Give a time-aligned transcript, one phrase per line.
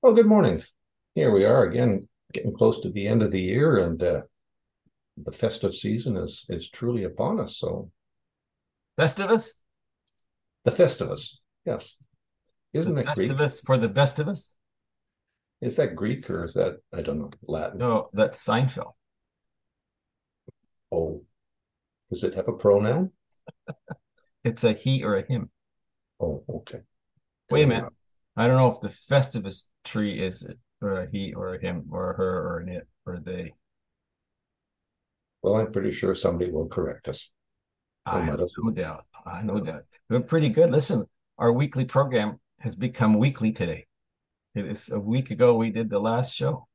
[0.00, 0.62] Well, good morning.
[1.16, 4.20] Here we are again, getting close to the end of the year, and uh,
[5.16, 7.58] the festive season is is truly upon us.
[7.58, 7.90] So,
[8.96, 9.60] Festivus?
[10.64, 11.96] the Festivus, yes,
[12.74, 13.30] isn't The that Greek?
[13.30, 14.54] Festivus for the best of us?
[15.60, 17.78] Is that Greek or is that I don't know Latin?
[17.78, 18.92] No, that's Seinfeld.
[20.92, 21.24] Oh,
[22.10, 23.10] does it have a pronoun?
[24.44, 25.50] It's a he or a him.
[26.20, 26.82] Oh, okay.
[27.50, 27.92] Wait a minute.
[28.38, 31.86] I don't know if the Festivus tree is it, or a he or a him
[31.90, 33.52] or a her or an it or they.
[35.42, 37.30] Well, I'm pretty sure somebody will correct us.
[38.06, 39.06] I have no doubt.
[39.26, 39.82] I no doubt.
[40.08, 40.70] We're pretty good.
[40.70, 41.04] Listen,
[41.36, 43.86] our weekly program has become weekly today.
[44.54, 46.68] It is a week ago we did the last show.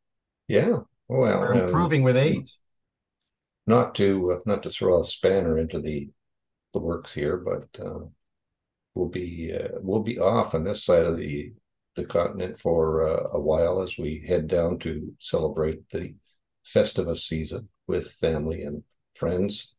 [0.50, 0.80] Yeah.
[1.08, 2.58] Well, We're um, improving with age.
[3.68, 6.10] not to uh, not to throw a spanner into the
[6.74, 8.06] the works here, but uh,
[8.96, 11.54] we'll be uh, we'll be off on this side of the
[11.96, 16.16] the continent for uh, a while as we head down to celebrate the
[16.66, 18.84] Festivus season with family and
[19.16, 19.76] friends.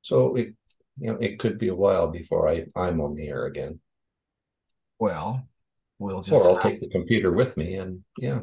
[0.00, 0.54] So it
[0.98, 3.80] you know it could be a while before I I'm on the air again,
[4.98, 5.48] Well,
[5.98, 8.40] we'll just or I'll take the computer with me and yeah.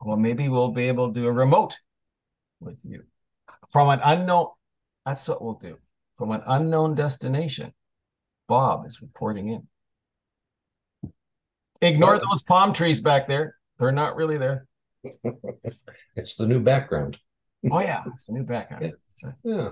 [0.00, 1.78] well, maybe we'll be able to do a remote
[2.60, 3.04] with you
[3.70, 4.48] from an unknown.
[5.04, 5.78] That's what we'll do
[6.16, 7.72] from an unknown destination.
[8.48, 9.68] Bob is reporting in.
[11.80, 13.54] Ignore those palm trees back there.
[13.78, 14.66] They're not really there.
[16.16, 17.18] It's the new background.
[17.70, 18.84] Oh yeah, it's a new background.
[18.84, 18.90] Yeah.
[19.24, 19.34] Right.
[19.44, 19.68] Yeah,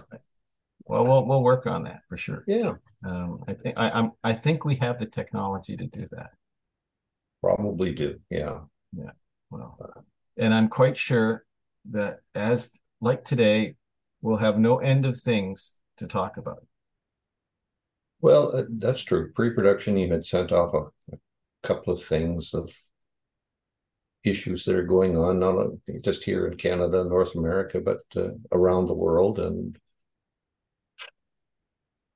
[0.85, 2.45] Well, we'll we'll work on that for sure.
[2.47, 6.31] yeah, Um, I think I, I'm I think we have the technology to do that.
[7.43, 8.21] probably do.
[8.31, 8.61] Yeah.
[8.93, 9.11] Yeah.
[9.51, 9.79] Well,
[10.37, 11.45] and I'm quite sure
[11.91, 13.75] that as like today,
[14.23, 16.65] we'll have no end of things to talk about.
[18.21, 19.33] Well, uh, that's true.
[19.33, 21.19] Pre-production, you had sent off a, a
[21.63, 22.73] couple of things of
[24.25, 25.69] issues that are going on, not
[26.03, 29.39] just here in Canada, North America, but uh, around the world.
[29.39, 29.79] And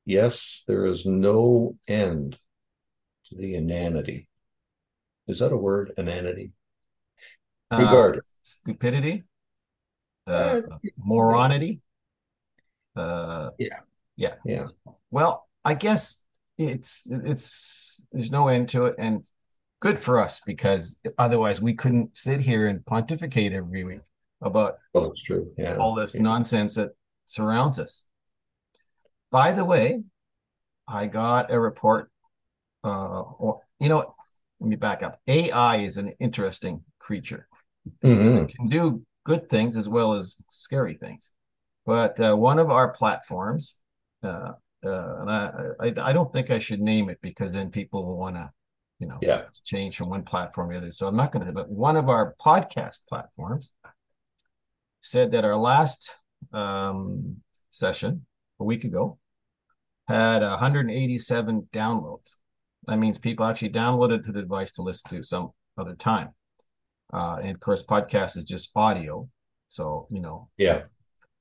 [0.05, 2.39] yes, there is no end
[3.27, 4.27] to the inanity.
[5.28, 5.93] Is that a word?
[5.97, 6.53] Inanity?
[7.71, 8.27] Uh, Regardless.
[8.43, 9.22] stupidity,
[10.27, 11.81] uh, Uh, moronity.
[12.97, 13.81] Uh, Yeah.
[14.16, 14.34] yeah.
[14.44, 14.66] Yeah.
[15.12, 16.25] Well, I guess
[16.59, 19.25] it's it's there's no end to it, and
[19.81, 24.00] good for us because otherwise we couldn't sit here and pontificate every week
[24.43, 25.53] about Well, true.
[25.56, 25.76] Yeah.
[25.76, 26.22] all this Yeah.
[26.22, 26.91] nonsense that
[27.25, 28.09] surrounds us.
[29.31, 30.03] By the way,
[30.88, 32.10] I got a report.
[32.82, 34.15] Uh, or you know,
[34.60, 35.21] let me back up.
[35.27, 37.47] AI is an interesting creature
[38.03, 38.50] Mhm.
[38.50, 41.32] it can do good things as well as scary things.
[41.87, 43.81] But uh, one of our platforms,
[44.22, 44.53] uh,
[44.84, 48.16] uh, and I, I I don't think I should name it because then people will
[48.18, 48.50] want to,
[48.98, 49.42] you know, Yeah.
[49.64, 50.92] change from one platform to the other.
[50.92, 51.52] So I'm not going to.
[51.52, 53.72] But one of our podcast platforms
[55.02, 56.18] said that our last
[56.52, 57.36] um,
[57.70, 58.26] session
[58.58, 59.18] a week ago
[60.08, 62.36] had 187 downloads.
[62.86, 66.30] That means people actually downloaded to the device to listen to some other time.
[67.12, 69.28] Uh, and of course, podcast is just audio,
[69.68, 70.82] so you know Yeah.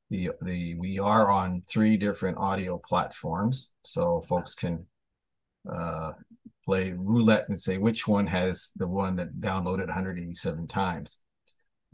[0.10, 4.86] The the we are on three different audio platforms, so folks can
[5.72, 6.12] uh,
[6.66, 11.22] play roulette and say which one has the one that downloaded 187 times.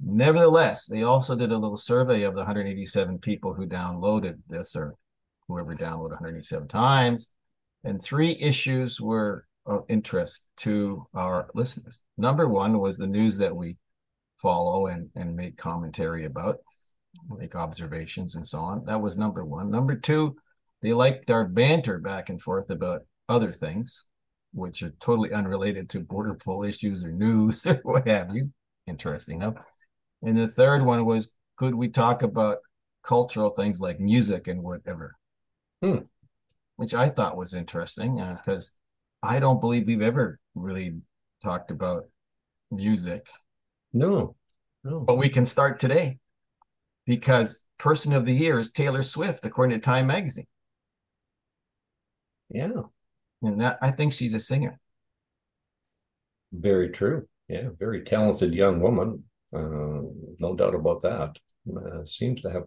[0.03, 4.95] Nevertheless, they also did a little survey of the 187 people who downloaded this or
[5.47, 7.35] whoever downloaded 187 times,
[7.83, 12.03] and three issues were of interest to our listeners.
[12.17, 13.77] Number one was the news that we
[14.37, 16.57] follow and, and make commentary about,
[17.37, 18.85] make observations and so on.
[18.85, 19.69] That was number one.
[19.69, 20.35] Number two,
[20.81, 24.05] they liked our banter back and forth about other things,
[24.53, 28.51] which are totally unrelated to Borderpol issues or news or what have you.
[28.87, 29.65] Interesting enough.
[30.21, 32.57] And the third one was could we talk about
[33.03, 35.15] cultural things like music and whatever?
[35.81, 35.99] Hmm.
[36.75, 38.15] Which I thought was interesting
[38.45, 38.75] because
[39.23, 40.97] I don't believe we've ever really
[41.41, 42.09] talked about
[42.71, 43.27] music,
[43.93, 44.35] No.
[44.83, 44.99] No.
[44.99, 46.19] but we can start today
[47.05, 50.47] because person of the year is Taylor Swift, according to Time Magazine.
[52.49, 52.83] Yeah.
[53.41, 54.79] And that I think she's a singer.
[56.51, 57.27] Very true.
[57.47, 59.23] Yeah, very talented young woman.
[59.53, 60.01] Uh,
[60.39, 61.37] no doubt about that.
[61.69, 62.63] Uh, seems to have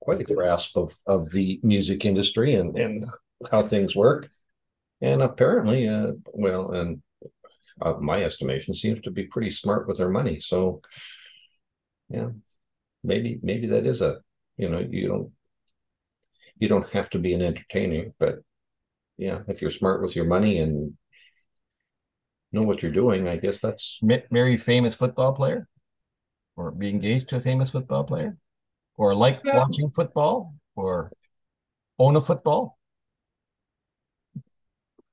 [0.00, 3.04] quite a grasp of, of the music industry and, and
[3.50, 4.28] how things work.
[5.00, 7.02] And apparently, uh, well, and
[7.82, 10.40] uh, my estimation seems to be pretty smart with her money.
[10.40, 10.80] So,
[12.14, 12.28] yeah,
[13.02, 14.18] maybe maybe that is a
[14.56, 15.32] you know you don't
[16.58, 18.36] you don't have to be an entertainer, but
[19.16, 20.96] yeah, if you're smart with your money and
[22.52, 25.68] know what you're doing, I guess that's marry famous football player,
[26.56, 28.36] or be engaged to a famous football player,
[28.96, 29.58] or like yeah.
[29.58, 31.12] watching football, or
[31.98, 32.78] own a football.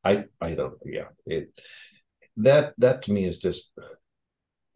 [0.03, 1.49] I I don't yeah it
[2.37, 3.71] that that to me is just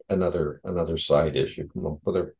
[0.08, 1.68] another another side issue.
[1.74, 2.34] Whether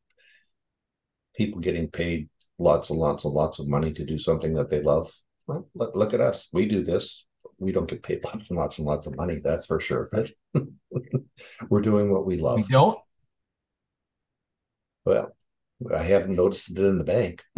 [1.36, 2.28] people getting paid
[2.58, 5.12] lots and lots and lots of money to do something that they love.
[5.46, 6.48] Well, look, look at us.
[6.52, 7.26] We do this.
[7.58, 10.08] We don't get paid lots and lots and lots of money, that's for sure.
[10.10, 10.30] But
[11.68, 12.56] we're doing what we love.
[12.56, 12.98] We don't.
[15.04, 15.36] Well,
[15.94, 17.44] I haven't noticed it in the bank.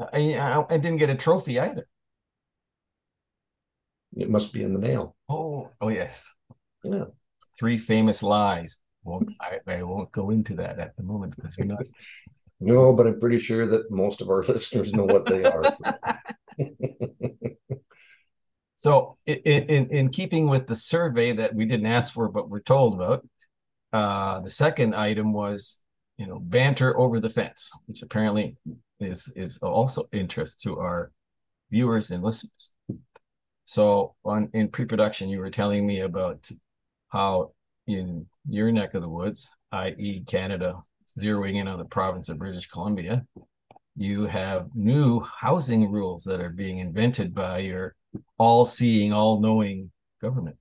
[0.00, 1.88] I, I didn't get a trophy either.
[4.16, 5.16] It must be in the mail.
[5.28, 6.32] Oh, oh yes.
[6.84, 7.06] Yeah.
[7.60, 8.80] Three famous lies.
[9.04, 11.84] Well, I, I won't go into that at the moment because we're not.
[12.60, 15.62] no, but I'm pretty sure that most of our listeners know what they are.
[18.76, 22.48] So, so in, in, in keeping with the survey that we didn't ask for but
[22.48, 23.28] we're told about,
[23.92, 25.82] uh, the second item was
[26.16, 28.56] you know banter over the fence, which apparently
[28.98, 31.12] is is also interest to our
[31.70, 32.72] viewers and listeners.
[33.66, 36.48] So on in pre-production, you were telling me about
[37.10, 37.52] how
[37.86, 40.82] in your neck of the woods, i.e., Canada,
[41.18, 43.24] zeroing in on the province of British Columbia,
[43.96, 47.94] you have new housing rules that are being invented by your
[48.38, 49.90] all-seeing, all-knowing
[50.22, 50.56] government.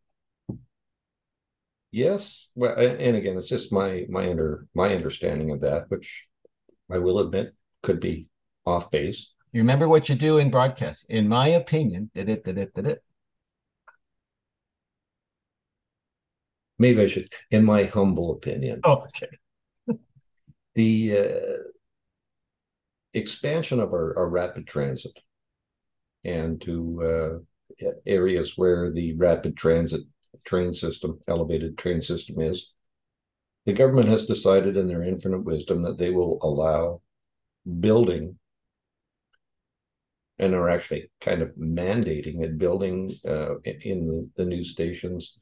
[1.92, 6.28] Yes, well, and again, it's just my my under my understanding of that, which
[6.92, 8.28] I will admit could be
[8.66, 9.34] off base.
[9.52, 11.08] You remember what you do in broadcast.
[11.10, 13.04] In my opinion, did it, did it, did it.
[16.80, 18.80] Maybe I should, in my humble opinion.
[18.86, 20.00] Oh, okay.
[20.76, 21.64] the uh,
[23.14, 25.12] expansion of our, our, rapid transit
[26.24, 27.44] and to
[27.82, 30.02] uh, areas where the rapid transit
[30.46, 32.72] train system, elevated train system is,
[33.66, 37.02] the government has decided in their infinite wisdom that they will allow
[37.82, 38.40] building
[40.40, 45.36] and are actually kind of mandating it, building uh, in the, the new stations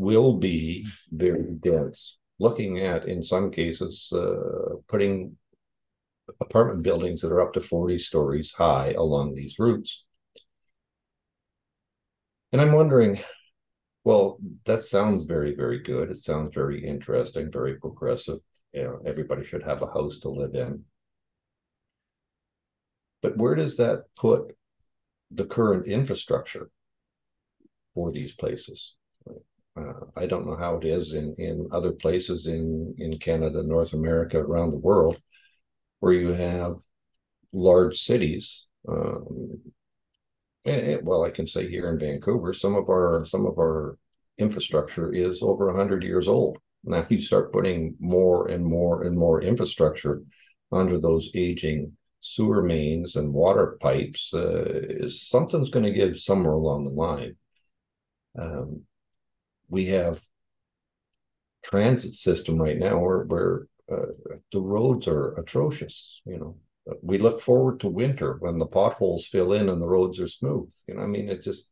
[0.00, 2.16] will be very dense.
[2.38, 5.36] Looking at, in some cases, uh, putting
[6.40, 10.04] apartment buildings that are up to 40 stories high along these routes.
[12.52, 13.20] And I'm wondering,
[14.02, 16.10] well, that sounds very, very good.
[16.10, 18.38] It sounds very interesting, very progressive.
[18.72, 20.82] You know, everybody should have a house to live in.
[23.20, 24.56] But where does that put
[25.30, 26.70] the current infrastructure
[27.94, 28.94] for these places?
[29.76, 33.92] Uh, I don't know how it is in, in other places in, in Canada, North
[33.92, 35.16] America, around the world,
[36.00, 36.76] where you have
[37.52, 38.66] large cities.
[38.88, 39.60] Um,
[40.64, 43.96] and, and, well, I can say here in Vancouver, some of our some of our
[44.38, 46.58] infrastructure is over hundred years old.
[46.84, 50.22] Now you start putting more and more and more infrastructure
[50.72, 56.84] onto those aging sewer mains and water pipes, uh, something's going to give somewhere along
[56.84, 57.36] the line.
[58.38, 58.82] Um,
[59.70, 60.22] we have
[61.62, 64.06] transit system right now where where uh,
[64.52, 66.20] the roads are atrocious.
[66.24, 66.56] You know,
[67.02, 70.72] we look forward to winter when the potholes fill in and the roads are smooth.
[70.86, 71.70] You know, I mean, it's just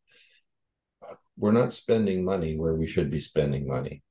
[1.37, 4.03] we're not spending money where we should be spending money.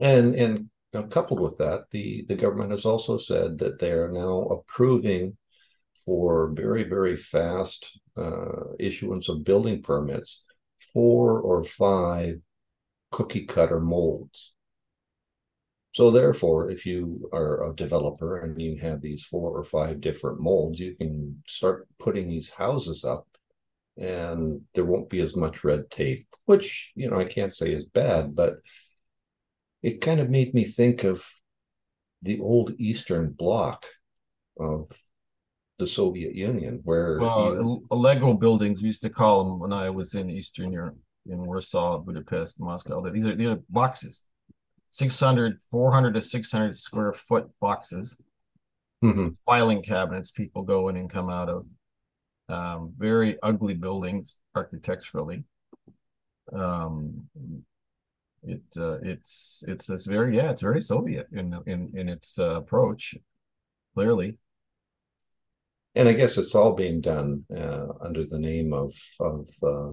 [0.00, 4.10] And and now, coupled with that, the, the government has also said that they are
[4.12, 5.36] now approving
[6.04, 10.44] for very, very fast uh, issuance of building permits
[10.92, 12.40] four or five
[13.12, 14.52] cookie cutter molds.
[15.94, 20.40] So therefore, if you are a developer and you have these four or five different
[20.40, 23.26] molds, you can start putting these houses up
[23.98, 27.84] and there won't be as much red tape, which, you know, I can't say is
[27.84, 28.54] bad, but
[29.82, 31.24] it kind of made me think of
[32.22, 33.86] the old Eastern Bloc
[34.58, 34.90] of
[35.78, 37.86] the Soviet Union, where well, you...
[37.90, 41.98] Lego buildings we used to call them when I was in Eastern Europe, in Warsaw,
[41.98, 43.08] Budapest, Moscow.
[43.10, 44.26] These are these are boxes,
[44.90, 48.20] 600, 400 to 600 square foot boxes,
[49.02, 49.28] mm-hmm.
[49.46, 51.66] filing cabinets people go in and come out of.
[52.48, 55.44] Um, very ugly buildings architecturally.
[56.52, 57.28] Um,
[58.42, 62.56] it uh, it's it's this very yeah it's very Soviet in in in its uh,
[62.56, 63.14] approach,
[63.94, 64.36] clearly.
[65.94, 69.92] And I guess it's all being done uh, under the name of of uh,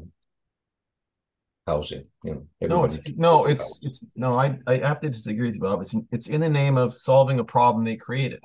[1.70, 2.06] housing.
[2.24, 4.40] You know, no, it's no, it's it's no.
[4.40, 5.82] I I have to disagree with you, Bob.
[5.82, 8.42] It's it's in the name of solving a problem they created.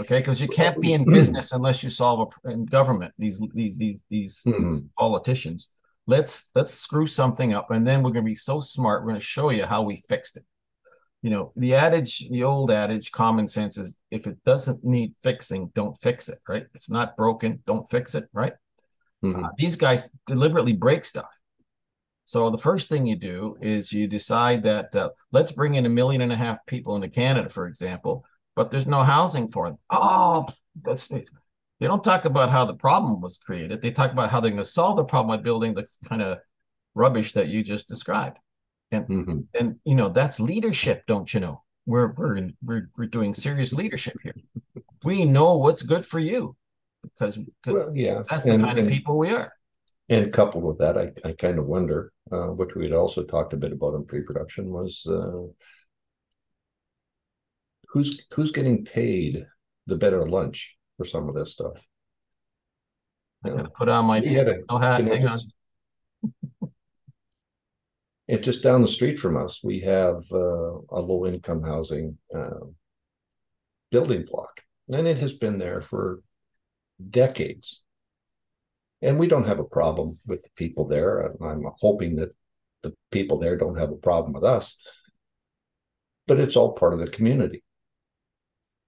[0.00, 3.12] Okay, because you can't be in business unless you solve a in government.
[3.18, 4.70] These these these these, mm-hmm.
[4.70, 5.70] these politicians
[6.08, 9.20] let's let's screw something up and then we're going to be so smart we're going
[9.20, 10.44] to show you how we fixed it
[11.22, 15.70] you know the adage the old adage common sense is if it doesn't need fixing
[15.74, 18.54] don't fix it right it's not broken don't fix it right
[19.24, 19.44] mm-hmm.
[19.44, 21.30] uh, these guys deliberately break stuff
[22.24, 25.88] so the first thing you do is you decide that uh, let's bring in a
[25.88, 28.24] million and a half people into canada for example
[28.56, 30.46] but there's no housing for them oh
[30.84, 31.08] that's
[31.80, 33.80] they don't talk about how the problem was created.
[33.80, 36.38] They talk about how they're going to solve the problem by building the kind of
[36.94, 38.38] rubbish that you just described.
[38.90, 39.38] And mm-hmm.
[39.54, 41.62] and you know that's leadership, don't you know?
[41.86, 44.34] We're we're in, we're we're doing serious leadership here.
[45.04, 46.56] We know what's good for you
[47.14, 49.52] because because well, yeah, that's the and, kind and, of people we are.
[50.10, 53.52] And coupled with that, I, I kind of wonder, uh, which we had also talked
[53.52, 55.52] a bit about in pre-production, was uh,
[57.88, 59.46] who's who's getting paid
[59.86, 61.78] the better lunch for some of this stuff.
[63.44, 65.04] I gotta put on my tinfoil hat.
[65.04, 65.40] Hang on.
[68.30, 72.66] And just down the street from us, we have uh, a low income housing uh,
[73.90, 74.60] building block,
[74.90, 76.20] and it has been there for
[77.10, 77.82] decades.
[79.00, 81.32] And we don't have a problem with the people there.
[81.40, 82.30] I'm hoping that
[82.82, 84.76] the people there don't have a problem with us,
[86.26, 87.62] but it's all part of the community.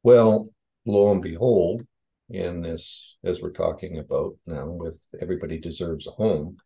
[0.02, 0.48] Well,
[0.86, 1.82] lo and behold,
[2.28, 6.56] in this, as we're talking about now, with everybody deserves a home.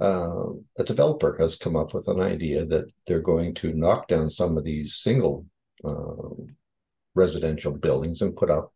[0.00, 4.28] Uh, a developer has come up with an idea that they're going to knock down
[4.28, 5.46] some of these single
[5.84, 6.34] uh,
[7.14, 8.72] residential buildings and put up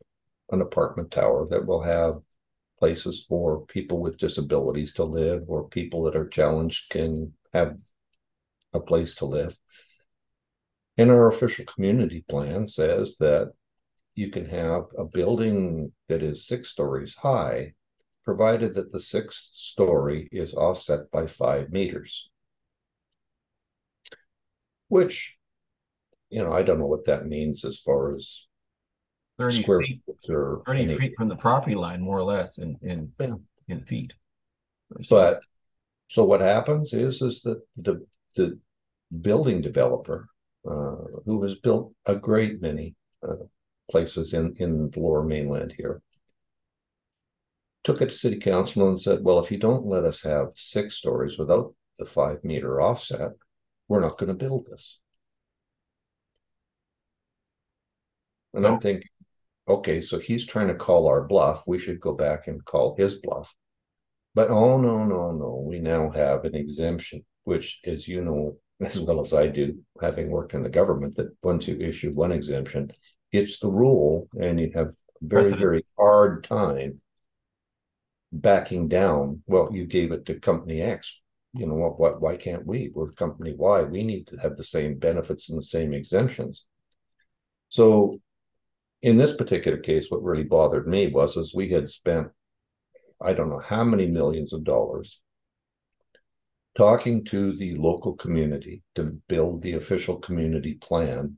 [0.51, 2.21] an apartment tower that will have
[2.79, 7.77] places for people with disabilities to live or people that are challenged can have
[8.73, 9.57] a place to live.
[10.97, 13.53] And our official community plan says that
[14.15, 17.75] you can have a building that is six stories high,
[18.25, 22.29] provided that the sixth story is offset by five meters.
[24.89, 25.37] Which,
[26.31, 28.48] you know, I don't know what that means as far as
[29.39, 32.77] 30 square feet, or 30 any, feet from the property line, more or less, in
[32.83, 33.35] in, yeah.
[33.69, 34.15] in feet.
[35.09, 35.43] But
[36.09, 38.05] so what happens is is that the
[38.37, 38.59] the
[39.21, 40.29] building developer
[40.69, 42.95] uh, who has built a great many
[43.27, 43.37] uh,
[43.91, 46.03] places in, in the lower mainland here.
[47.85, 50.97] Took it to city council and said, well, if you don't let us have six
[50.97, 53.31] stories without the five meter offset,
[53.89, 54.99] we're not going to build this.
[58.53, 59.09] And so, I'm thinking,
[59.69, 61.63] okay, so he's trying to call our bluff.
[61.67, 63.55] We should go back and call his bluff.
[64.35, 65.65] But oh, no, no, no.
[65.67, 70.31] We now have an exemption, which, as you know as well as I do, having
[70.31, 72.93] worked in the government, that once you issue one exemption,
[73.33, 77.01] it's the rule, and you have very very hard time
[78.33, 79.43] backing down.
[79.47, 81.21] Well, you gave it to company X.
[81.55, 81.99] You know what?
[81.99, 82.21] What?
[82.21, 82.91] Why can't we?
[82.95, 83.83] We're company Y.
[83.83, 86.65] We need to have the same benefits and the same exemptions.
[87.69, 88.21] So,
[89.03, 92.29] in this particular case, what really bothered me was as we had spent,
[93.21, 95.21] I don't know how many millions of dollars
[96.77, 101.37] talking to the local community to build the official community plan.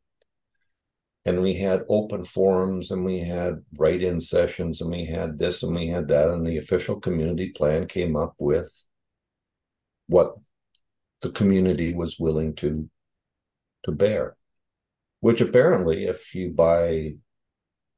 [1.24, 5.74] And we had open forums and we had write-in sessions and we had this and
[5.74, 8.70] we had that and the official community plan came up with
[10.08, 10.34] what
[11.20, 12.88] the community was willing to
[13.84, 14.36] to bear.
[15.20, 17.14] Which apparently if you buy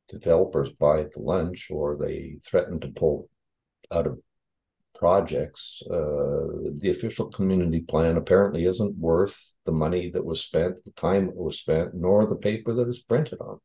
[0.09, 3.28] developers buy the lunch or they threaten to pull
[3.90, 4.18] out of
[4.94, 10.92] projects, uh, the official community plan apparently isn't worth the money that was spent, the
[10.92, 13.59] time that was spent, nor the paper that is printed on.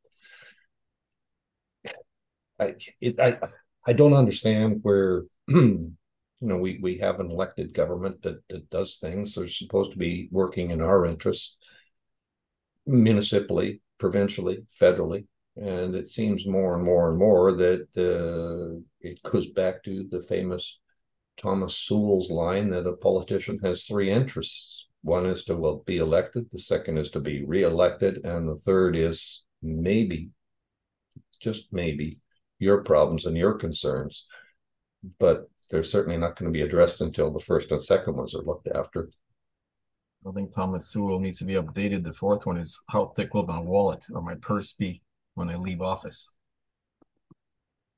[2.60, 3.38] I it, I
[3.86, 5.96] I don't understand where you
[6.42, 9.36] know we we have an elected government that that does things.
[9.36, 11.58] They're supposed to be working in our interests,
[12.88, 15.26] municipally, provincially, federally,
[15.60, 20.22] and it seems more and more and more that uh, it goes back to the
[20.24, 20.80] famous
[21.42, 24.88] Thomas Sowell's line that a politician has three interests.
[25.02, 28.96] One is to well, be elected, the second is to be reelected, and the third
[28.96, 30.30] is maybe,
[31.40, 32.20] just maybe,
[32.60, 34.26] your problems and your concerns.
[35.20, 38.42] But they're certainly not going to be addressed until the first and second ones are
[38.42, 39.10] looked after.
[40.28, 42.04] I think Thomas Sewell needs to be updated.
[42.04, 45.02] The fourth one is how thick will my wallet or my purse be
[45.38, 46.30] when I leave office?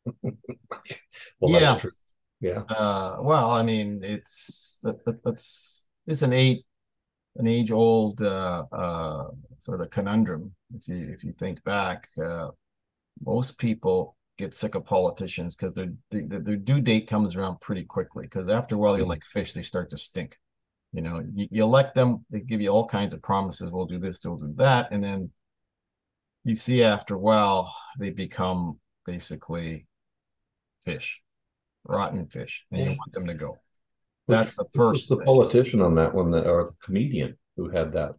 [1.39, 1.79] well, yeah.
[2.41, 2.60] Yeah.
[2.69, 6.62] Uh, well, I mean, it's that, that, that's it's an age
[7.36, 9.27] an age old uh, uh,
[9.58, 10.53] sort of conundrum.
[10.75, 12.50] If you if you think back, uh,
[13.25, 17.84] most people get sick of politicians because their, their their due date comes around pretty
[17.84, 18.24] quickly.
[18.24, 20.38] Because after a while, you're like fish; they start to stink.
[20.91, 23.72] You know, you, you elect them, they give you all kinds of promises.
[23.72, 25.29] We'll do this, we'll do that, and then
[26.43, 29.88] you see after a while they become basically
[30.84, 31.22] fish,
[31.84, 33.58] rotten fish, and you want them to go.
[34.27, 35.10] That's the first.
[35.10, 35.25] the thing.
[35.25, 38.12] politician on that one, that, or the comedian who had that.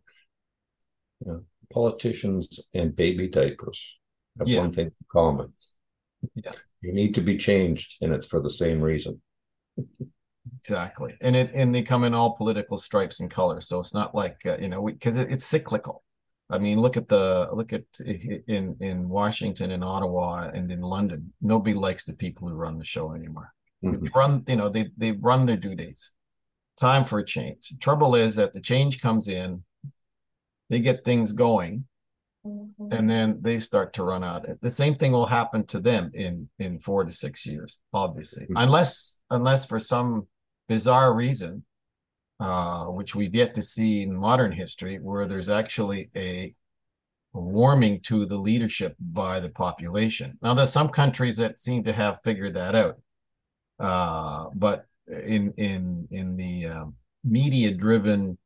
[1.25, 3.81] You know, politicians and baby diapers
[4.39, 4.61] have yeah.
[4.61, 5.53] one thing in common.
[6.35, 6.53] Yeah.
[6.83, 9.21] You need to be changed, and it's for the same reason.
[10.59, 13.69] exactly, and it and they come in all political stripes and colors.
[13.69, 16.03] So it's not like uh, you know because it, it's cyclical.
[16.51, 21.33] I mean, look at the look at in in Washington and Ottawa and in London.
[21.41, 23.53] Nobody likes the people who run the show anymore.
[23.85, 24.05] Mm-hmm.
[24.05, 26.13] They run, you know, they they run their due dates.
[26.79, 27.69] Time for a change.
[27.69, 29.65] The trouble is that the change comes in,
[30.71, 31.85] they get things going,
[32.47, 32.89] mm-hmm.
[32.93, 34.47] and then they start to run out.
[34.61, 38.57] The same thing will happen to them in in four to six years, obviously, mm-hmm.
[38.57, 40.27] unless unless for some
[40.69, 41.65] bizarre reason
[42.41, 46.55] uh, which we've yet to see in modern history, where there's actually a
[47.35, 50.39] warming to the leadership by the population.
[50.41, 52.97] Now, there's some countries that seem to have figured that out,
[53.79, 56.95] uh, but in in in the um,
[57.25, 58.39] media-driven,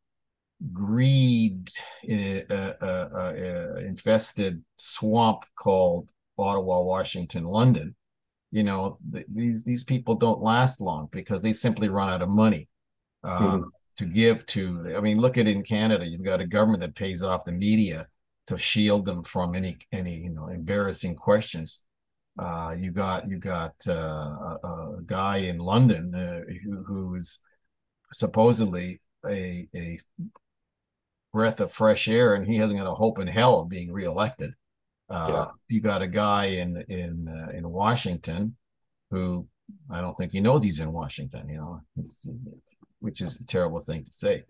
[0.72, 1.70] greed
[2.10, 7.94] uh, uh, uh, infested swamp called Ottawa, Washington, London,
[8.50, 12.28] you know, th- these these people don't last long because they simply run out of
[12.28, 12.68] money.
[13.22, 16.80] Uh, mm-hmm to give to i mean look at in canada you've got a government
[16.80, 18.06] that pays off the media
[18.46, 21.82] to shield them from any any you know embarrassing questions.
[22.38, 27.42] Uh, you got you got uh, a, a, guy in london uh, who, who's
[28.12, 29.98] supposedly a a
[31.32, 34.52] breath of fresh air and he hasn't got a hope in hell of being reelected.
[35.08, 35.46] Uh, yeah.
[35.68, 38.56] you got a guy in in uh, in washington
[39.10, 39.46] who
[39.90, 41.80] i don't think he knows he's in washington you know
[43.04, 44.42] which is a terrible thing to say.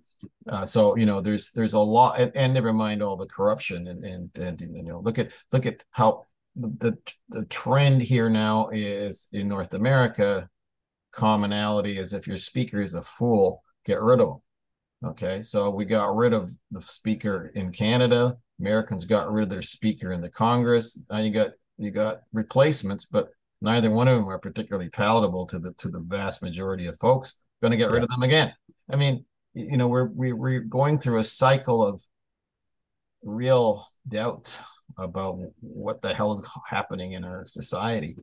[0.48, 3.88] Uh, so you know, there's there's a lot, and, and, never mind all the corruption
[3.88, 6.96] and and and you know, look at look at how the
[7.28, 10.48] the trend here now is in North America.
[11.10, 15.10] Commonality is if your speaker is a fool, get rid of them.
[15.10, 18.36] Okay, so we got rid of the speaker in Canada.
[18.60, 21.04] Americans got rid of their speaker in the Congress.
[21.10, 25.58] Now you got you got replacements, but neither one of them are particularly palatable to
[25.58, 28.52] the to the vast majority of folks going to get rid of them again.
[28.92, 29.24] I mean,
[29.54, 32.02] you know, we're we, we're going through a cycle of
[33.22, 34.60] real doubt
[34.98, 38.16] about what the hell is happening in our society,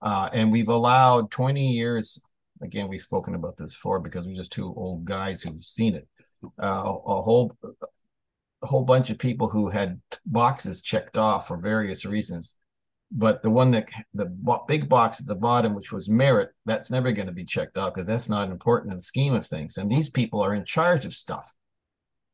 [0.00, 2.24] uh, and we've allowed 20 years.
[2.60, 6.08] Again, we've spoken about this before because we're just two old guys who've seen it.
[6.60, 7.56] Uh, a whole
[8.62, 12.58] a whole bunch of people who had boxes checked off for various reasons
[13.14, 14.34] but the one that the
[14.66, 17.94] big box at the bottom which was merit that's never going to be checked out
[17.94, 19.76] because that's not important in the scheme of things.
[19.76, 21.52] And these people are in charge of stuff.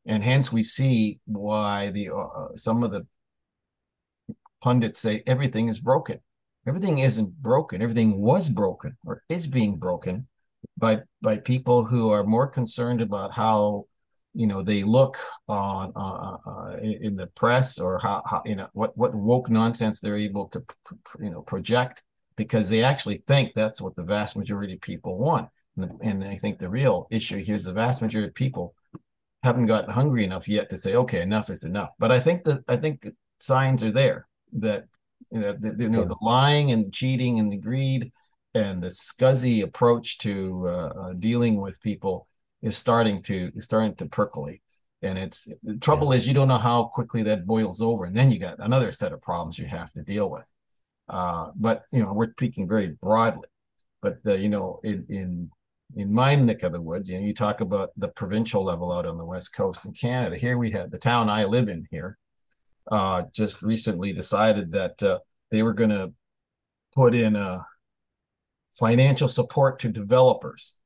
[0.05, 3.05] And hence we see why the uh, uh some of the
[4.61, 6.19] pundits say everything is broken.
[6.65, 7.81] Everything isn't broken.
[7.81, 10.27] Everything was broken or is being broken
[10.77, 13.85] by by people who are more concerned about how
[14.39, 15.17] you know they look
[15.49, 19.99] on uh, uh, in the press or how, how, you know what what woke nonsense
[19.99, 20.63] they're able to
[21.19, 22.03] you know project
[22.37, 25.49] because they actually think that's what the vast majority of people want.
[25.75, 28.73] And, and i think the real issue here is the vast majority of people
[29.43, 31.91] haven't gotten hungry enough yet to say okay enough is enough.
[31.99, 33.07] But i think that i think
[33.39, 34.85] signs are there that
[35.31, 38.11] you know the, you know, the lying and cheating and the greed
[38.53, 42.25] and the scuzzy approach to uh, uh, dealing with people
[42.61, 44.61] is starting to is starting to percolate.
[45.01, 48.31] And it's the trouble is you don't know how quickly that boils over, and then
[48.31, 50.45] you got another set of problems you have to deal with.
[51.07, 53.47] Uh, but you know, we're speaking very broadly.
[54.01, 55.51] But the, you know, in in
[55.95, 59.05] in my neck of the woods, you know, you talk about the provincial level out
[59.05, 60.37] on the west coast in Canada.
[60.37, 62.17] Here we have the town I live in here.
[62.91, 65.19] Uh, just recently decided that uh,
[65.51, 66.11] they were going to
[66.93, 67.65] put in a
[68.71, 70.78] financial support to developers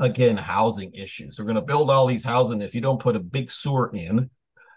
[0.00, 1.38] again housing issues.
[1.38, 3.94] We're going to build all these houses and if you don't put a big sewer
[3.94, 4.30] in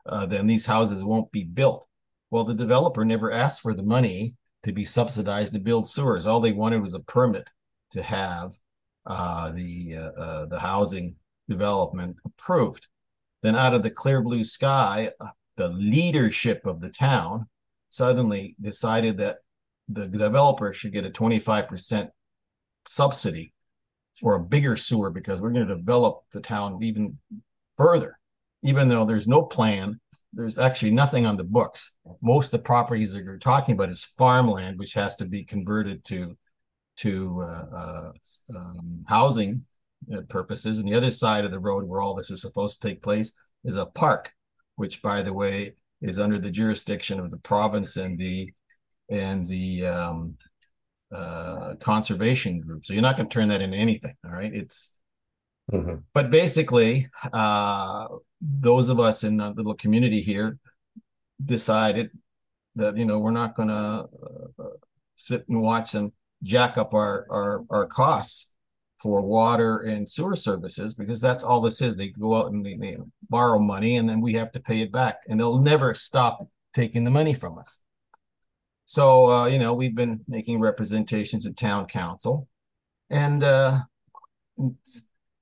[0.05, 1.87] uh, then these houses won't be built.
[2.29, 6.27] Well the developer never asked for the money to be subsidized to build sewers.
[6.27, 7.49] All they wanted was a permit
[7.91, 8.51] to have
[9.05, 11.15] uh, the uh, uh the housing
[11.49, 12.87] development approved.
[13.41, 17.47] Then out of the clear blue sky uh, the leadership of the town
[17.89, 19.37] suddenly decided that
[19.87, 22.09] the developer should get a 25%
[22.87, 23.52] subsidy
[24.23, 27.19] for a bigger sewer because we're going to develop the town even
[27.77, 28.17] further,
[28.63, 29.99] even though there's no plan
[30.33, 31.95] there's actually nothing on the books.
[32.21, 36.03] Most of the properties that you're talking about is farmland, which has to be converted
[36.05, 36.35] to
[36.95, 38.11] to uh, uh,
[38.55, 39.65] um, housing
[40.15, 40.77] uh, purposes.
[40.79, 43.35] And the other side of the road where all this is supposed to take place
[43.63, 44.31] is a park,
[44.75, 48.51] which, by the way, is under the jurisdiction of the province and the
[49.09, 50.35] and the um,
[51.13, 52.85] uh, conservation group.
[52.85, 54.15] So you're not going to turn that into anything.
[54.25, 54.97] All right, it's.
[55.71, 55.95] Mm-hmm.
[56.13, 58.07] But basically, uh,
[58.41, 60.57] those of us in a little community here
[61.43, 62.09] decided
[62.75, 64.09] that you know we're not going to
[64.59, 64.63] uh,
[65.15, 68.55] sit and watch them jack up our our our costs
[69.03, 71.95] for water and sewer services because that's all this is.
[71.95, 72.97] They go out and they, they
[73.29, 77.03] borrow money and then we have to pay it back, and they'll never stop taking
[77.03, 77.82] the money from us.
[78.85, 82.47] So uh, you know we've been making representations at town council,
[83.09, 83.79] and uh,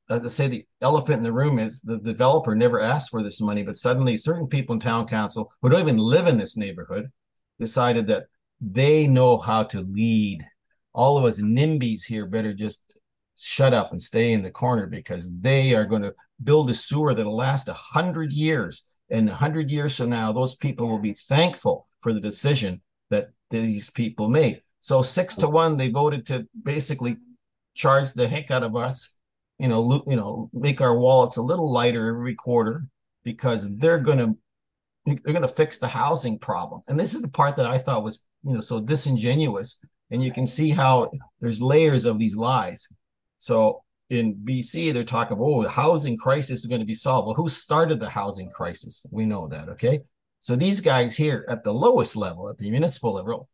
[0.09, 3.63] uh, say the elephant in the room is the developer never asked for this money,
[3.63, 7.11] but suddenly certain people in town council who don't even live in this neighborhood
[7.59, 8.25] decided that
[8.59, 10.45] they know how to lead.
[10.93, 12.99] All of us NIMBYs here better just
[13.37, 17.13] shut up and stay in the corner because they are going to build a sewer
[17.13, 18.87] that'll last a hundred years.
[19.09, 23.29] And a hundred years from now, those people will be thankful for the decision that
[23.51, 24.61] these people made.
[24.79, 27.17] So six to one, they voted to basically
[27.75, 29.19] charge the heck out of us
[29.61, 32.87] you know, you know, make our wallets a little lighter every quarter
[33.23, 34.35] because they're to
[35.05, 36.81] they're to fix the housing problem.
[36.87, 39.85] And this is the part that I thought was, you know, so disingenuous.
[40.09, 42.87] And you can see how there's layers of these lies.
[43.37, 47.27] So in BC, they're talking, oh, the housing crisis is going to be solved.
[47.27, 49.05] Well, who started the housing crisis?
[49.11, 49.99] We know that, okay?
[50.41, 53.47] So these guys here at the lowest level, at the municipal level,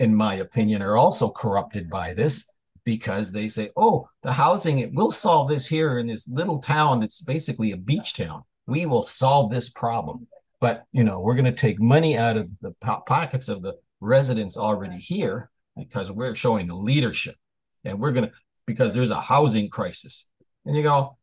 [0.00, 2.52] in my opinion, are also corrupted by this
[2.84, 7.02] because they say, oh, the housing, we'll solve this here in this little town.
[7.02, 8.42] It's basically a beach town.
[8.66, 10.26] We will solve this problem.
[10.60, 13.74] But, you know, we're going to take money out of the po- pockets of the
[14.00, 17.36] residents already here because we're showing the leadership
[17.84, 18.32] and we're going to,
[18.66, 20.28] because there's a housing crisis.
[20.64, 21.17] And you go,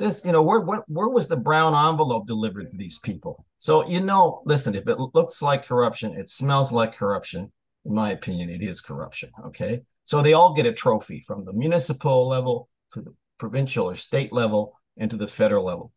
[0.00, 3.46] this, you know, where, where, where was the brown envelope delivered to these people?
[3.58, 7.52] So, you know, listen, if it looks like corruption, it smells like corruption.
[7.84, 9.30] In my opinion, it is corruption.
[9.46, 9.82] Okay.
[10.04, 14.32] So they all get a trophy from the municipal level to the provincial or state
[14.32, 15.92] level and to the federal level.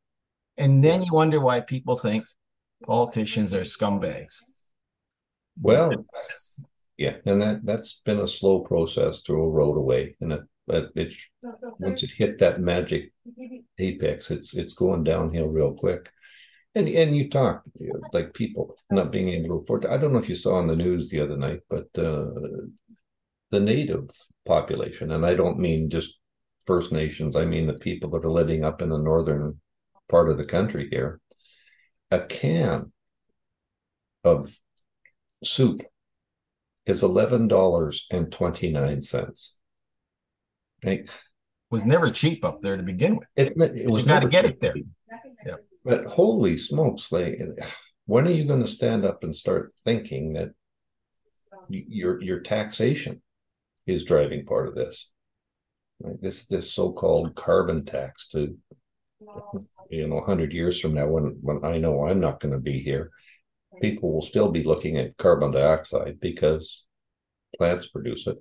[0.57, 2.23] And then you wonder why people think
[2.85, 4.37] politicians are scumbags.
[5.59, 5.91] Well,
[6.97, 11.13] yeah, and that that's been a slow process to erode away, and it but it
[11.79, 13.11] once it hit that magic
[13.79, 16.09] apex, it's it's going downhill real quick.
[16.75, 17.63] And and you talk
[18.13, 19.85] like people not being able to afford.
[19.85, 22.31] I don't know if you saw on the news the other night, but uh,
[23.51, 24.09] the native
[24.45, 26.15] population, and I don't mean just
[26.65, 29.59] First Nations, I mean the people that are living up in the northern
[30.09, 31.19] part of the country here.
[32.09, 32.91] A can
[34.23, 34.55] of
[35.43, 35.81] soup
[36.85, 39.57] is eleven dollars and twenty nine cents.
[40.83, 41.09] It
[41.69, 43.27] was never cheap up there to begin with.
[43.35, 44.53] It, it was got to get cheap.
[44.55, 44.75] it there.
[45.45, 45.55] Yeah.
[45.83, 47.41] But holy smokes, like
[48.05, 50.51] when are you going to stand up and start thinking that
[51.69, 53.21] your your taxation
[53.87, 55.09] is driving part of this.
[55.99, 56.21] Right?
[56.21, 58.57] This this so-called carbon tax to
[59.89, 62.79] you know 100 years from now when when I know I'm not going to be
[62.79, 63.11] here
[63.81, 66.85] people will still be looking at carbon dioxide because
[67.57, 68.37] plants produce it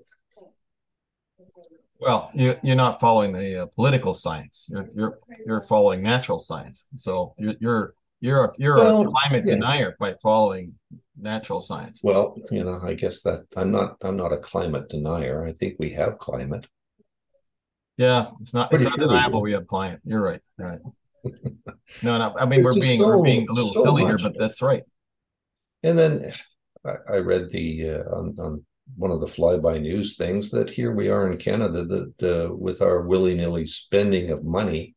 [2.02, 6.88] well you, you're not following the uh, political science you're, you're you're following natural science
[6.96, 9.54] so you're you're you're a, you're well, a climate yeah.
[9.54, 10.74] denier by following
[11.20, 12.00] natural science.
[12.04, 15.44] Well, you know, I guess that I'm not I'm not a climate denier.
[15.44, 16.66] I think we have climate.
[17.96, 20.00] Yeah, it's not it's not deniable we have climate.
[20.04, 20.40] You're right.
[20.56, 20.78] right.
[22.04, 22.34] no, no.
[22.38, 24.84] I mean, we're being so, we're being a little so silly here, but that's right.
[25.82, 26.32] And then
[26.84, 28.64] I, I read the uh, on, on
[28.96, 32.82] one of the flyby news things that here we are in Canada that uh, with
[32.82, 34.94] our willy nilly spending of money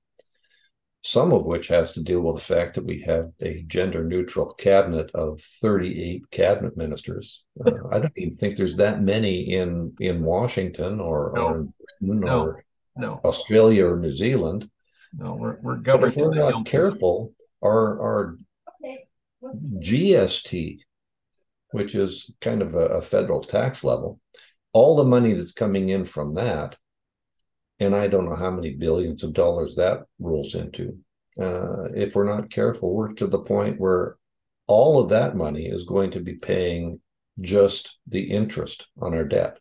[1.05, 4.51] some of which has to deal with the fact that we have a gender neutral
[4.55, 7.43] cabinet of 38 cabinet ministers.
[7.63, 11.45] Uh, I don't even think there's that many in in Washington or, no.
[11.45, 11.67] or
[12.01, 12.41] no.
[12.41, 12.65] or
[12.97, 13.21] no.
[13.23, 14.67] Australia or New Zealand.
[15.13, 16.13] No, we're we're governed.
[16.13, 18.37] if we're not careful, our our
[19.43, 20.79] GST,
[21.75, 24.19] which is kind of a, a federal tax level,
[24.73, 26.75] all the money that's coming in from that
[27.79, 30.97] and I don't know how many billions of dollars that rolls into.
[31.39, 34.15] Uh, if we're not careful, we're to the point where
[34.67, 36.99] all of that money is going to be paying
[37.41, 39.57] just the interest on our debt.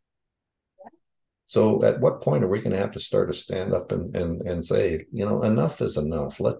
[1.46, 4.14] So at what point are we going to have to start to stand up and
[4.16, 6.40] and and say, you know, enough is enough.
[6.40, 6.56] Let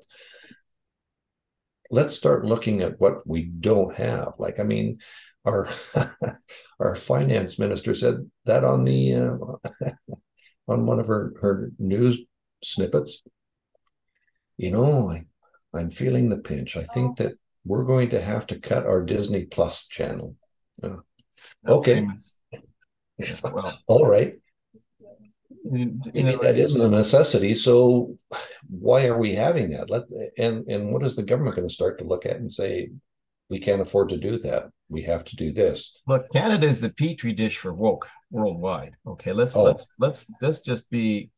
[1.95, 4.33] let's start looking at what we don't have.
[4.39, 4.99] Like, I mean,
[5.45, 5.69] our
[6.81, 9.91] our finance minister said that on the uh,
[10.69, 12.19] on one of her her news
[12.63, 13.23] snippets.
[14.57, 15.25] You know, I,
[15.73, 16.77] I'm feeling the pinch.
[16.77, 17.33] I think that
[17.65, 20.37] we're going to have to cut our Disney Plus channel.
[20.83, 20.97] Uh,
[21.67, 22.07] okay.
[23.43, 24.35] well, all right.
[25.65, 27.55] You, know, that isn't a necessity.
[27.55, 28.17] So
[28.69, 29.91] why are we having that?
[29.91, 30.05] Let
[30.39, 32.91] and and what is the government going to start to look at and say
[33.49, 34.71] we can't afford to do that?
[34.89, 35.99] We have to do this.
[36.07, 38.97] Look, Canada is the petri dish for woke worldwide.
[39.07, 39.63] Okay, let's oh.
[39.63, 41.31] let's let's let's just be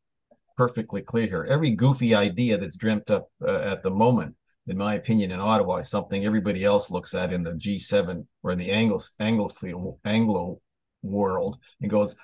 [0.57, 1.47] perfectly clear here.
[1.49, 5.77] Every goofy idea that's dreamt up uh, at the moment, in my opinion, in Ottawa,
[5.77, 10.61] is something everybody else looks at in the G7 or in the Anglo Anglo Anglo
[11.03, 12.15] world and goes,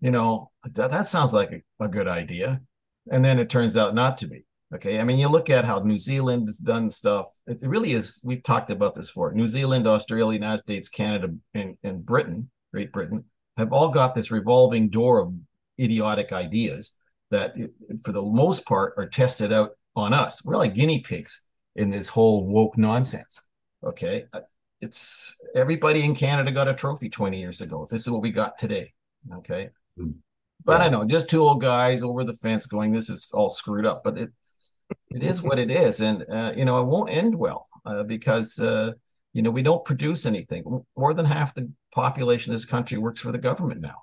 [0.00, 2.60] you know, that, that sounds like a, a good idea.
[3.10, 4.44] And then it turns out not to be.
[4.74, 4.98] Okay.
[4.98, 7.28] I mean, you look at how New Zealand has done stuff.
[7.46, 9.32] It really is, we've talked about this before.
[9.32, 13.24] New Zealand, Australia, United States, Canada, and, and Britain, Great Britain,
[13.56, 15.32] have all got this revolving door of
[15.80, 16.98] idiotic ideas
[17.30, 17.54] that,
[18.04, 20.44] for the most part, are tested out on us.
[20.44, 21.42] We're like guinea pigs
[21.74, 23.42] in this whole woke nonsense.
[23.84, 24.24] Okay.
[24.32, 24.40] Uh,
[24.80, 27.86] it's everybody in Canada got a trophy 20 years ago.
[27.90, 28.92] This is what we got today.
[29.36, 29.70] Okay.
[30.64, 30.80] But.
[30.82, 34.02] I know just two old guys over the fence going, this is all screwed up.
[34.04, 34.30] But it
[35.10, 38.58] it is what it is, and uh, you know it won't end well uh, because
[38.60, 38.92] uh,
[39.32, 40.84] you know we don't produce anything.
[40.96, 44.02] More than half the population of this country works for the government now,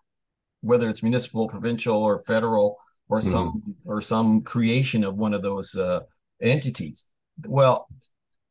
[0.61, 2.77] whether it's municipal, provincial, or federal,
[3.09, 3.29] or mm-hmm.
[3.29, 6.01] some or some creation of one of those uh,
[6.41, 7.09] entities.
[7.45, 7.87] Well,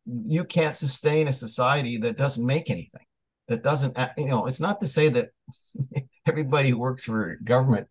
[0.06, 3.06] you can't sustain a society that doesn't make anything
[3.48, 5.30] that doesn't you know it's not to say that
[6.26, 7.88] everybody who works for government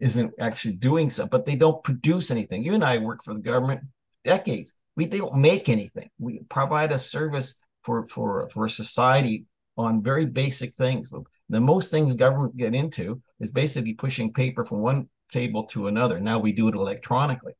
[0.00, 3.40] isn't actually doing so but they don't produce anything you and i work for the
[3.40, 3.80] government
[4.24, 10.26] decades we don't make anything we provide a service for for for society on very
[10.26, 11.14] basic things
[11.48, 16.20] the most things government get into is basically pushing paper from one table to another
[16.20, 17.54] now we do it electronically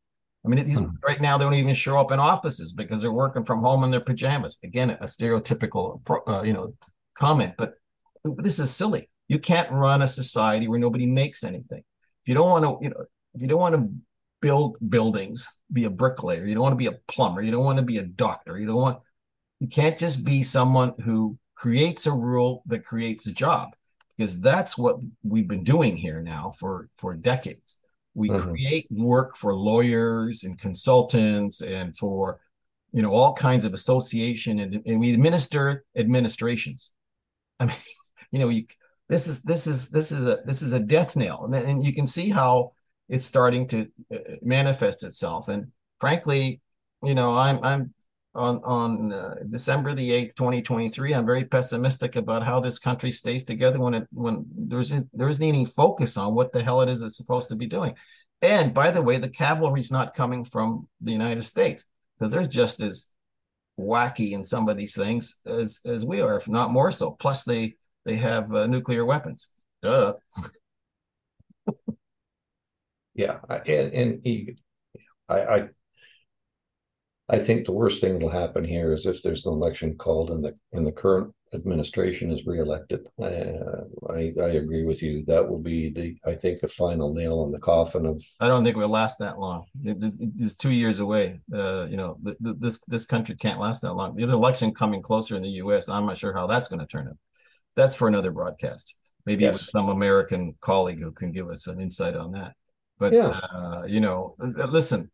[0.44, 0.88] I mean, these, hmm.
[1.06, 3.90] right now they don't even show up in offices because they're working from home in
[3.90, 4.58] their pajamas.
[4.64, 6.74] Again, a stereotypical, uh, you know,
[7.14, 7.74] comment, but
[8.24, 9.08] this is silly.
[9.32, 11.78] You can't run a society where nobody makes anything.
[12.22, 13.90] If you don't want to, you know, if you don't want to
[14.42, 16.44] build buildings, be a bricklayer.
[16.44, 17.40] You don't want to be a plumber.
[17.40, 18.58] You don't want to be a doctor.
[18.58, 18.98] You don't want.
[19.58, 23.70] You can't just be someone who creates a rule that creates a job,
[24.18, 27.78] because that's what we've been doing here now for for decades.
[28.14, 28.50] We mm-hmm.
[28.50, 32.38] create work for lawyers and consultants and for
[32.92, 36.92] you know all kinds of association and, and we administer administrations
[37.58, 37.76] I mean,
[38.30, 38.64] you know, you
[39.08, 41.92] this is this is this is a this is a death nail, and, and you
[41.94, 42.72] can see how
[43.08, 45.48] it's starting to uh, manifest itself.
[45.48, 46.60] And frankly,
[47.02, 47.94] you know, I'm I'm
[48.34, 51.14] on on uh, December the eighth, twenty twenty three.
[51.14, 55.46] I'm very pessimistic about how this country stays together when it when there's there isn't
[55.46, 57.94] any focus on what the hell it is it's supposed to be doing.
[58.40, 61.84] And by the way, the cavalry's not coming from the United States
[62.18, 63.12] because they're just as
[63.78, 67.12] wacky in some of these things as as we are, if not more so.
[67.12, 69.52] Plus, they they have uh, nuclear weapons.
[69.82, 70.14] Duh.
[73.14, 74.58] yeah, and and
[75.28, 75.68] I, I
[77.28, 80.44] I think the worst thing that'll happen here is if there's an election called and
[80.44, 83.06] the and the current administration is reelected.
[83.20, 85.24] Uh, I I agree with you.
[85.26, 88.22] That will be the I think the final nail on the coffin of.
[88.40, 89.66] I don't think we'll last that long.
[89.82, 89.98] It,
[90.36, 91.40] it's two years away.
[91.52, 94.16] Uh, you know, the, the, this this country can't last that long.
[94.16, 95.88] There's an election coming closer in the U.S.
[95.88, 97.16] I'm not sure how that's going to turn out.
[97.76, 98.96] That's for another broadcast.
[99.24, 99.54] Maybe yes.
[99.54, 102.52] with some American colleague who can give us an insight on that.
[102.98, 103.40] But yeah.
[103.52, 105.10] uh, you know, listen.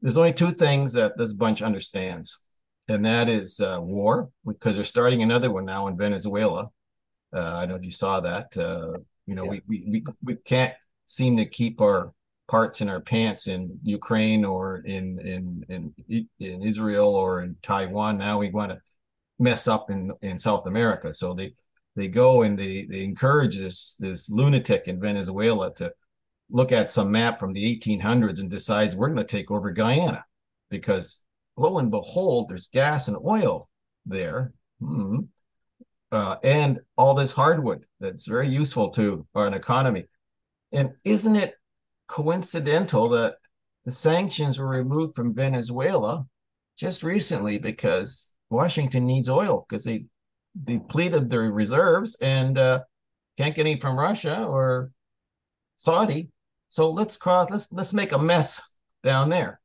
[0.00, 2.42] There's only two things that this bunch understands
[2.88, 6.70] and that is uh, war because they're starting another one now in Venezuela.
[7.32, 8.56] Uh, I don't know if you saw that.
[8.56, 9.60] Uh, you know, yeah.
[9.66, 10.74] we, we we can't
[11.06, 12.12] seem to keep our
[12.48, 18.18] parts in our pants in Ukraine or in in in in Israel or in Taiwan.
[18.18, 18.80] Now we want to
[19.38, 21.12] mess up in in South America.
[21.12, 21.54] So they
[21.96, 25.92] they go and they they encourage this this lunatic in Venezuela to
[26.50, 30.24] look at some map from the 1800s and decides we're going to take over Guyana
[30.70, 31.24] because
[31.56, 33.68] lo and behold, there's gas and oil
[34.06, 34.52] there.
[34.80, 35.20] Hmm.
[36.10, 40.04] Uh, and all this hardwood that's very useful to an economy.
[40.70, 41.54] And isn't it
[42.06, 43.36] coincidental that
[43.86, 46.26] the sanctions were removed from Venezuela
[46.76, 50.04] just recently because Washington needs oil because they
[50.64, 52.82] depleted their reserves and uh,
[53.36, 54.90] can't get any from Russia or
[55.76, 56.28] Saudi.
[56.68, 57.50] So let's cross.
[57.50, 58.60] Let's let's make a mess
[59.02, 59.60] down there.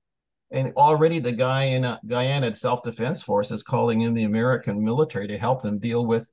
[0.51, 5.37] And already the Guyana, Guyana Self Defense Force is calling in the American military to
[5.37, 6.29] help them deal with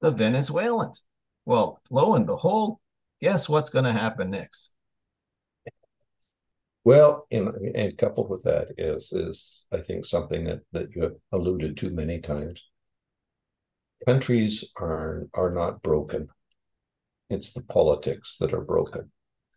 [0.00, 1.04] the Venezuelans.
[1.44, 2.78] Well, lo and behold,
[3.20, 4.72] guess what's going to happen next?
[6.84, 11.16] Well, and, and coupled with that is is I think something that that you have
[11.32, 12.62] alluded to many times.
[14.04, 16.28] Countries are are not broken.
[17.30, 19.10] It's the politics that are broken.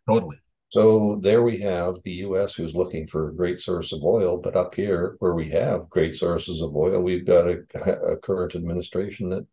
[0.08, 0.38] Totally.
[0.70, 4.56] So there we have the US who's looking for a great source of oil, but
[4.56, 9.30] up here where we have great sources of oil, we've got a, a current administration
[9.30, 9.46] that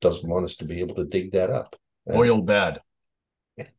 [0.00, 1.76] doesn't want us to be able to dig that up.
[2.06, 2.80] And oil bad.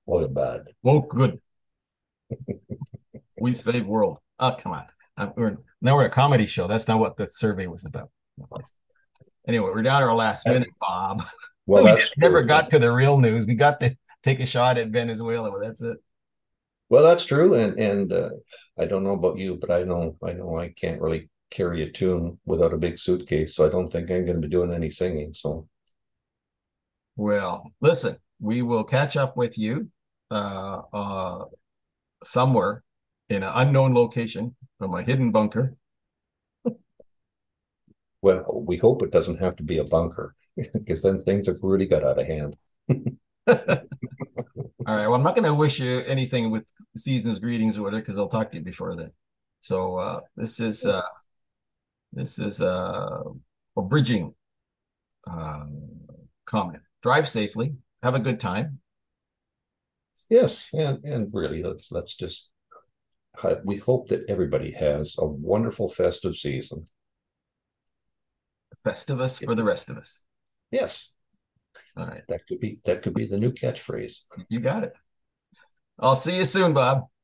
[0.08, 0.66] Oil bad.
[0.86, 1.42] Oh, good.
[3.40, 4.20] we save world.
[4.40, 4.86] Oh, come on.
[5.18, 6.68] I'm, we're, now we're a comedy show.
[6.68, 8.12] That's not what the survey was about.
[9.48, 11.24] Anyway, we're down to our last minute, Bob.
[11.68, 13.46] Well, we never got to the real news.
[13.46, 15.98] We got to take a shot at Venezuela, but that's it.
[16.90, 18.30] Well, that's true, and and uh,
[18.78, 21.92] I don't know about you, but I know I know I can't really carry a
[21.92, 24.90] tune without a big suitcase, so I don't think I'm going to be doing any
[24.90, 25.34] singing.
[25.34, 25.68] So,
[27.16, 29.90] well, listen, we will catch up with you
[30.32, 31.46] uh, uh,
[32.24, 32.84] somewhere
[33.30, 35.76] in an unknown location from a hidden bunker.
[38.22, 40.36] Well, we hope it doesn't have to be a bunker
[40.74, 42.56] because then things have really got out of hand.
[43.48, 45.08] All right.
[45.08, 48.28] Well, I'm not going to wish you anything with season's greetings or whatever because I'll
[48.28, 49.12] talk to you before then.
[49.62, 51.02] So uh, this is uh,
[52.14, 53.22] this is uh,
[53.78, 54.34] a bridging
[55.28, 55.66] uh,
[56.46, 56.82] comment.
[57.04, 57.76] Drive safely.
[58.04, 58.80] Have a good time.
[60.30, 62.50] Yes, and and really, let's let's just
[63.64, 66.86] we hope that everybody has a wonderful festive season.
[68.86, 70.26] Festivus for the rest of us.
[70.72, 71.12] Yes.
[71.98, 72.24] All right.
[72.30, 74.22] That could be that could be the new catchphrase.
[74.50, 74.94] You got it.
[76.00, 77.04] I'll see you soon, Bob.